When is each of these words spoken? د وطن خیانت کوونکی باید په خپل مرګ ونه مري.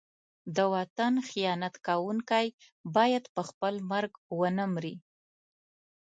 د 0.55 0.57
وطن 0.75 1.13
خیانت 1.29 1.75
کوونکی 1.87 2.47
باید 2.95 3.23
په 3.35 3.41
خپل 3.49 3.73
مرګ 3.91 4.11
ونه 4.39 4.65
مري. 4.73 4.95